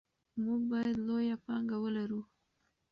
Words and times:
موږ 0.43 0.61
باید 0.71 0.97
لویه 1.07 1.37
پانګه 1.45 1.77
ولرو. 1.83 2.21